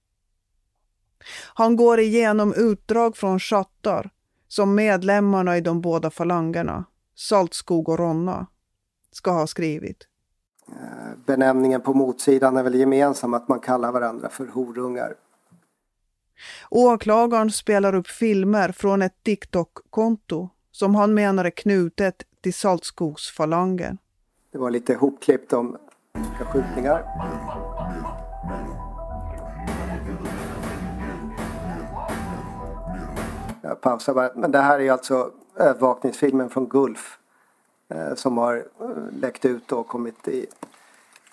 [1.55, 4.11] Han går igenom utdrag från chattar
[4.49, 8.47] som medlemmarna i de båda falangerna, Saltskog och Ronna,
[9.13, 10.07] ska ha skrivit.
[10.69, 15.15] Eh, benämningen på motsidan är väl gemensam att man kallar varandra för horungar.
[16.71, 23.99] Åklagaren spelar upp filmer från ett TikTok-konto som han menar är knutet till Saltskogsfalangen.
[24.53, 25.77] Det var lite hopklippt om
[26.53, 27.05] skjutningar.
[33.63, 34.31] Jag pausar bara.
[34.35, 37.19] Men det här är alltså övervakningsfilmen från Gulf.
[37.95, 38.89] Eh, som har eh,
[39.21, 40.47] läckt ut och kommit i,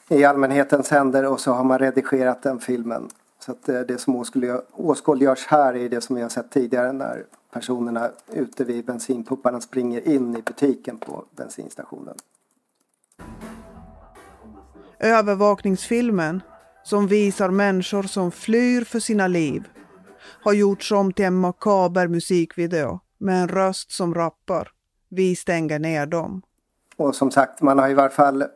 [0.10, 3.10] i allmänhetens händer och så har man redigerat den filmen.
[3.39, 4.26] Så att eh, det som
[4.74, 7.26] åskådliggörs här är det som vi har sett tidigare när
[7.58, 12.16] personerna ute vid bensinpupparna springer in i butiken på bensinstationen.
[14.99, 16.41] Övervakningsfilmen,
[16.84, 19.68] som visar människor som flyr för sina liv,
[20.43, 24.72] har gjorts om till en makaber musikvideo med en röst som rappar.
[25.10, 26.41] Vi stänger ner dem.
[26.97, 28.47] Och som sagt, man har i varje fall eh,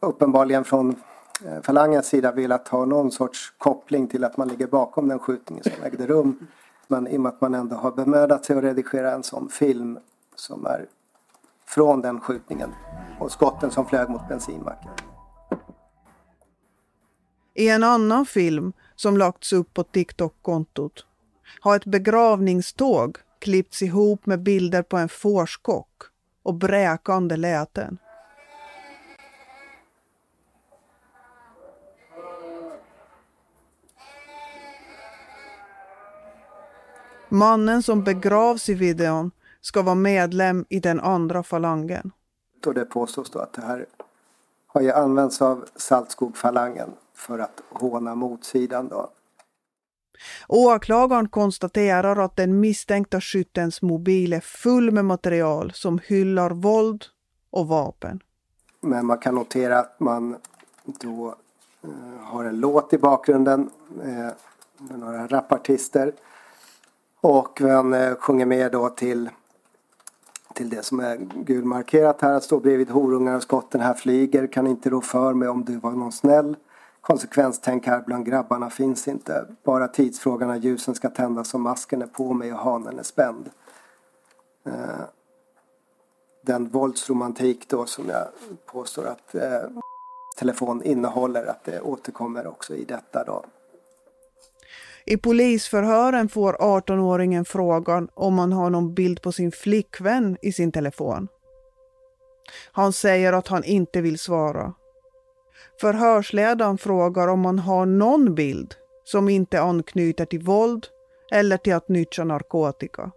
[0.00, 0.96] uppenbarligen från
[1.44, 5.64] eh, falangens sida velat ha någon sorts koppling till att man ligger bakom den skjutningen
[5.64, 6.46] som ägde rum.
[6.88, 9.98] Men i och med att man ändå har bemödat sig att redigera en sån film
[10.34, 10.86] som är
[11.66, 12.74] från den skjutningen
[13.20, 14.90] och skotten som flög mot bensinmacken.
[17.54, 21.06] I en annan film som lagts upp på TikTok-kontot
[21.60, 26.02] har ett begravningståg klippts ihop med bilder på en fårskock
[26.42, 27.98] och bräkande läten.
[37.28, 42.12] Mannen som begravs i videon ska vara medlem i den andra falangen.
[42.66, 43.86] Och det påstås då att det här
[44.66, 49.10] har ju använts av Saltskog-falangen för att håna motsidan då.
[50.48, 57.04] Åklagaren konstaterar att den misstänkta skyttens mobil är full med material som hyllar våld
[57.50, 58.20] och vapen.
[58.80, 60.36] Men man kan notera att man
[60.84, 61.34] då
[61.82, 61.90] eh,
[62.22, 64.34] har en låt i bakgrunden med,
[64.78, 66.12] med några rapartister.
[67.20, 69.30] Och man eh, sjunger med då till,
[70.54, 72.32] till det som är gulmarkerat här.
[72.32, 74.46] Att stå bredvid horungar och skotten här flyger.
[74.46, 76.56] Kan inte rå för mig om du var någon snäll
[77.08, 79.46] konsekvenstänk här bland grabbarna finns inte.
[79.64, 83.50] Bara tidsfrågan när ljusen ska tändas och masken är på mig och hanen är spänd.
[84.64, 85.00] Eh,
[86.42, 88.28] den våldsromantik då som jag
[88.66, 89.70] påstår att eh,
[90.36, 93.44] telefon innehåller, att det återkommer också i detta då.
[95.10, 100.72] I polisförhören får 18-åringen frågan om han har någon bild på sin flickvän i sin
[100.72, 101.28] telefon.
[102.72, 104.74] Han säger att han inte vill svara.
[105.80, 110.86] Förhörsledaren frågar om han har någon bild som inte anknyter till våld
[111.32, 113.10] eller till att nyttja narkotika.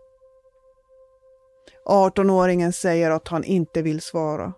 [1.86, 4.54] 18-åringen säger att han inte vill svara.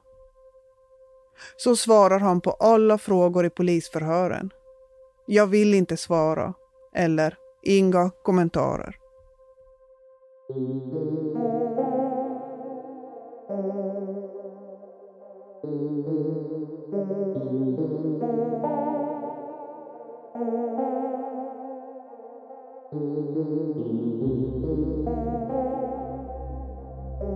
[1.58, 4.50] Så svarar han på alla frågor i polisförhören.
[5.28, 6.54] Jag vill inte svara.
[6.96, 8.96] Eller inga kommentarer.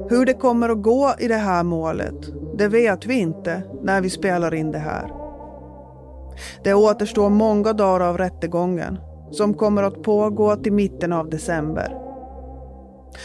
[0.09, 2.15] Hur det kommer att gå i det här målet,
[2.57, 5.11] det vet vi inte när vi spelar in det här.
[6.63, 8.99] Det återstår många dagar av rättegången
[9.31, 11.97] som kommer att pågå till mitten av december.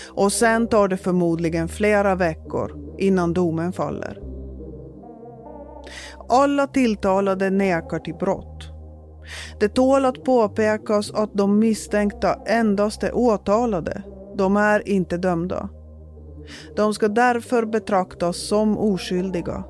[0.09, 4.23] Och sen tar det förmodligen flera veckor innan domen faller.
[6.29, 8.69] Alla tilltalade nekar till brott.
[9.61, 14.03] Det tål att påpekas att de misstänkta endast är åtalade.
[14.37, 15.69] De är inte dömda.
[16.77, 19.65] De ska därför betraktas som oskyldiga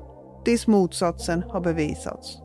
[0.45, 2.42] tills motsatsen har bevisats.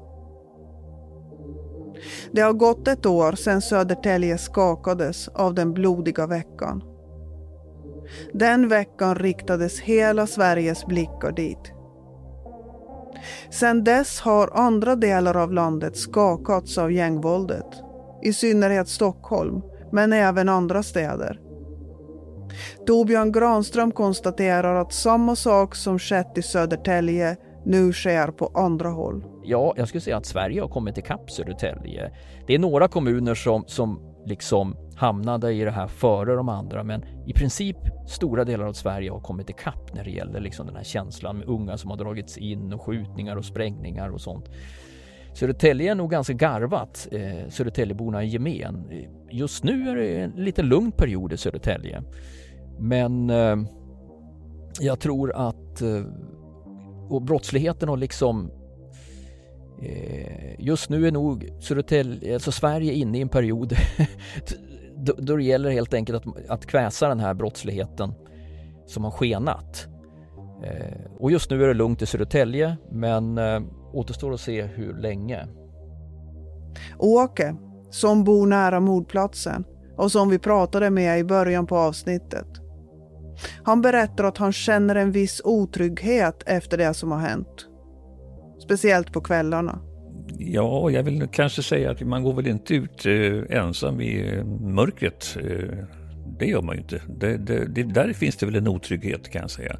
[2.33, 6.83] Det har gått ett år sedan Södertälje skakades av den blodiga veckan.
[8.33, 11.73] Den veckan riktades hela Sveriges blickar dit.
[13.51, 17.67] Sedan dess har andra delar av landet skakats av gängvåldet.
[18.23, 21.41] I synnerhet Stockholm, men även andra städer.
[22.87, 29.25] Torbjörn Granström konstaterar att samma sak som skett i Södertälje nu sker på andra håll.
[29.51, 32.11] Ja, jag skulle säga att Sverige har kommit ikapp Södertälje.
[32.47, 37.05] Det är några kommuner som, som liksom hamnade i det här före de andra, men
[37.27, 37.77] i princip
[38.09, 41.49] stora delar av Sverige har kommit ikapp när det gäller liksom den här känslan med
[41.49, 44.51] unga som har dragits in och skjutningar och sprängningar och sånt.
[45.35, 48.91] Södertälje är nog ganska garvat, eh, Södertäljeborna i gemen.
[49.31, 52.03] Just nu är det en lite lugn period i Södertälje.
[52.79, 53.57] Men eh,
[54.81, 56.03] jag tror att eh,
[57.09, 58.51] och brottsligheten har liksom
[59.83, 63.77] Eh, just nu är nog Södertälje, alltså Sverige inne i en period
[64.97, 68.15] då, då det gäller helt enkelt att, att kväsa den här brottsligheten
[68.87, 69.87] som har skenat.
[70.65, 73.61] Eh, och just nu är det lugnt i Södertälje men eh,
[73.93, 75.47] återstår att se hur länge.
[76.99, 77.57] Åke,
[77.91, 79.65] som bor nära mordplatsen
[79.97, 82.47] och som vi pratade med i början på avsnittet.
[83.63, 87.68] Han berättar att han känner en viss otrygghet efter det som har hänt.
[88.59, 89.79] Speciellt på kvällarna.
[90.39, 95.37] Ja, jag vill kanske säga att man går väl inte ut eh, ensam i mörkret.
[95.37, 95.79] Eh,
[96.39, 97.03] det gör man ju inte.
[97.09, 99.79] Det, det, det, där finns det väl en otrygghet kan jag säga.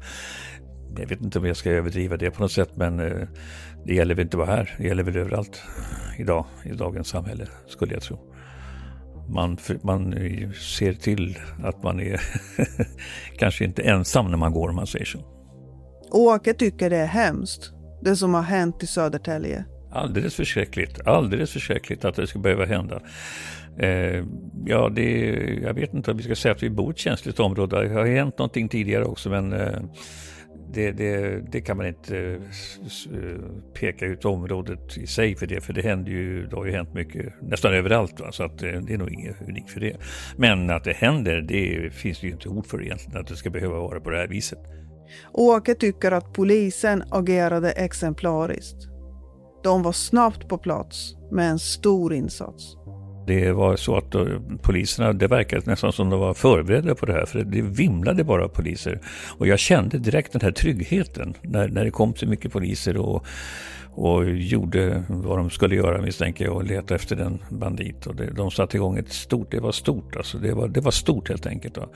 [0.97, 3.27] Jag vet inte om jag ska överdriva det på något sätt men eh,
[3.85, 4.75] det gäller väl inte bara här.
[4.77, 5.61] Det gäller väl överallt
[6.19, 8.29] idag i dagens samhälle skulle jag tro
[9.29, 10.13] man, man
[10.53, 12.21] ser till att man är
[13.37, 15.19] kanske inte ensam när man går om man säger så.
[16.11, 17.71] Åke tycker det är hemskt,
[18.01, 19.65] det som har hänt i Södertälje.
[19.91, 23.01] Alldeles förskräckligt, alldeles förskräckligt att det ska behöva hända.
[23.77, 24.25] Eh,
[24.65, 25.31] ja, det,
[25.63, 27.87] jag vet inte om vi ska säga att vi bor i ett känsligt område.
[27.87, 29.79] Det har hänt någonting tidigare också men eh,
[30.73, 33.39] det, det, det, kan man inte eh, eh,
[33.73, 36.93] peka ut området i sig för det, för det händer ju, det har ju hänt
[36.93, 38.31] mycket nästan överallt, va?
[38.31, 39.97] så att eh, det är nog inget unikt för det.
[40.37, 43.49] Men att det händer, det finns det ju inte ord för egentligen, att det ska
[43.49, 44.59] behöva vara på det här viset.
[45.33, 48.87] Åke tycker att polisen agerade exemplariskt.
[49.63, 52.75] De var snabbt på plats med en stor insats.
[53.27, 54.25] Det var så att eh,
[54.61, 58.45] poliserna, det verkade nästan som de var förberedda på det här, för det vimlade bara
[58.45, 59.01] av poliser.
[59.37, 63.25] Och jag kände direkt den här tryggheten när, när det kom så mycket poliser och,
[63.99, 68.07] och gjorde vad de skulle göra misstänker jag och letade efter den bandit.
[68.07, 70.91] Och det, de satte igång ett stort, det var stort alltså, det var, det var
[70.91, 71.75] stort helt enkelt.
[71.75, 71.89] Då.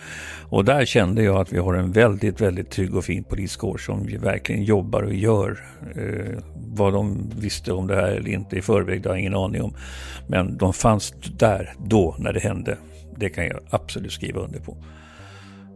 [0.49, 4.07] Och där kände jag att vi har en väldigt, väldigt trygg och fin poliskår som
[4.21, 5.63] verkligen jobbar och gör
[5.95, 9.35] eh, vad de visste om det här eller inte i förväg, det har jag ingen
[9.35, 9.75] aning om.
[10.27, 12.77] Men de fanns där då när det hände.
[13.17, 14.77] Det kan jag absolut skriva under på.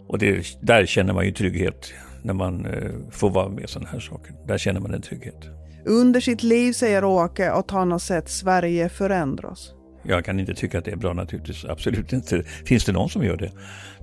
[0.08, 4.00] Och det, där känner man ju trygghet när man eh, får vara med sådana här
[4.00, 4.36] saker.
[4.48, 5.57] Där känner man en trygghet.
[5.88, 9.74] Under sitt liv säger Åke att han har sett Sverige förändras.
[10.04, 12.44] Jag kan inte tycka att det är bra naturligtvis, absolut inte.
[12.44, 13.52] Finns det någon som gör det?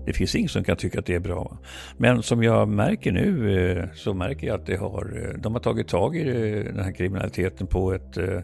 [0.07, 1.59] Det finns ingen som kan tycka att det är bra.
[1.97, 5.61] Men som jag märker nu eh, så märker jag att det har, eh, de har
[5.61, 6.25] tagit tag i
[6.63, 8.41] den här kriminaliteten på ett, eh,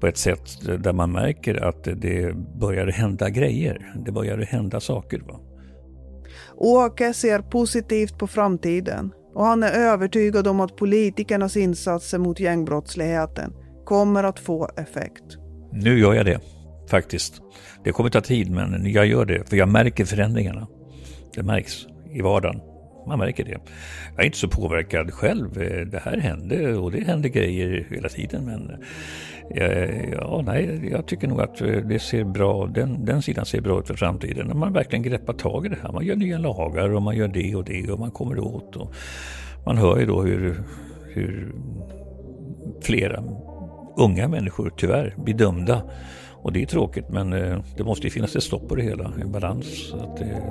[0.00, 3.94] på ett sätt där man märker att det börjar hända grejer.
[4.06, 5.20] Det börjar hända saker.
[5.20, 5.40] Va?
[6.56, 13.52] Åke ser positivt på framtiden och han är övertygad om att politikernas insatser mot gängbrottsligheten
[13.84, 15.24] kommer att få effekt.
[15.72, 16.40] Nu gör jag det,
[16.90, 17.40] faktiskt.
[17.84, 20.66] Det kommer ta tid, men jag gör det, för jag märker förändringarna.
[21.34, 22.60] Det märks i vardagen.
[23.10, 23.50] Man märker det.
[24.14, 25.62] Jag är inte så påverkad själv.
[25.62, 28.44] Eh, det här hände och det händer grejer hela tiden.
[28.44, 28.84] Men
[29.54, 33.60] eh, ja, nej, jag tycker nog att eh, det ser bra, den, den sidan ser
[33.60, 34.46] bra ut för framtiden.
[34.46, 35.92] När man verkligen greppar tag i det här.
[35.92, 38.76] Man gör nya lagar och man gör det och det och man kommer åt.
[38.76, 38.94] Och
[39.66, 40.62] man hör ju då hur,
[41.14, 41.54] hur
[42.82, 43.24] flera
[43.96, 45.82] unga människor tyvärr blir dömda.
[46.42, 47.30] Och det är tråkigt men
[47.76, 49.94] det måste ju finnas ett stopp på det hela, en balans.
[50.00, 50.42] Att det,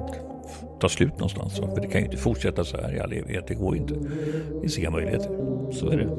[0.80, 1.56] ta slut någonstans.
[1.56, 3.48] För det kan ju inte fortsätta så här i all evighet.
[3.48, 3.94] Det går ju inte.
[3.94, 5.30] Det finns inga möjligheter.
[5.72, 6.10] Så är det.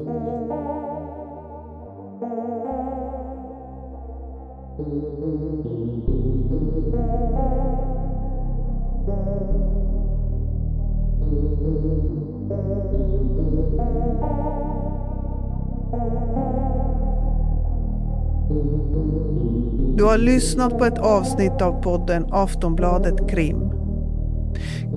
[19.97, 23.80] Du har lyssnat på ett avsnitt av podden Aftonbladet Krim.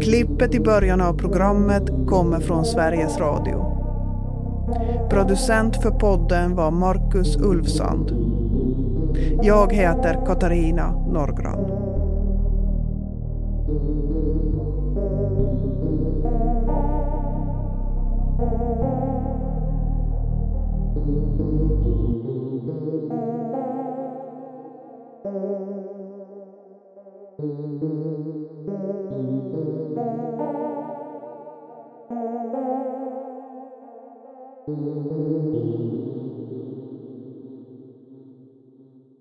[0.00, 3.74] Klippet i början av programmet kommer från Sveriges Radio.
[5.10, 8.12] Producent för podden var Marcus Ulfsand.
[9.42, 11.73] Jag heter Katarina Norgran.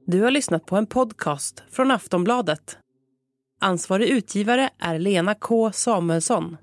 [0.06, 2.78] Du har lyssnat på en podcast från Aftonbladet.
[3.62, 6.58] Ansvarig utgivare är Lena K Samuelsson.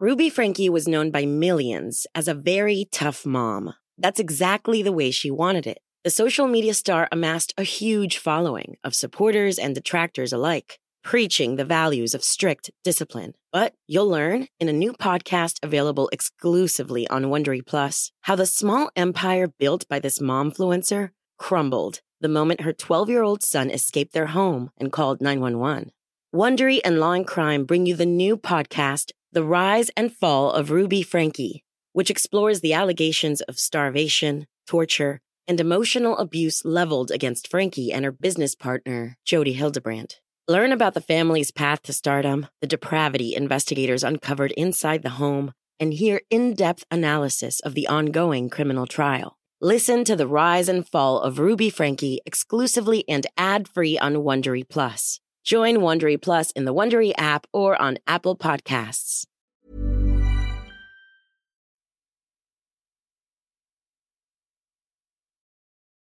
[0.00, 3.72] Ruby Frankie was known by millions as a very tough mom.
[4.02, 5.78] That's exactly the way she wanted it.
[6.04, 10.80] The social media star amassed a huge following of supporters and detractors alike.
[11.02, 13.34] preaching the values of strict discipline.
[13.52, 18.90] But you'll learn in a new podcast available exclusively on Wondery Plus how the small
[18.96, 24.92] empire built by this momfluencer crumbled the moment her 12-year-old son escaped their home and
[24.92, 25.90] called 911.
[26.34, 30.70] Wondery and Law and Crime bring you the new podcast The Rise and Fall of
[30.70, 35.20] Ruby Frankie, which explores the allegations of starvation, torture,
[35.52, 40.18] and emotional abuse leveled against Frankie and her business partner, Jody Hildebrandt.
[40.48, 45.92] Learn about the family's path to stardom, the depravity investigators uncovered inside the home, and
[45.92, 49.36] hear in depth analysis of the ongoing criminal trial.
[49.60, 54.66] Listen to the rise and fall of Ruby Frankie exclusively and ad free on Wondery
[54.66, 55.20] Plus.
[55.44, 59.26] Join Wondery Plus in the Wondery app or on Apple Podcasts.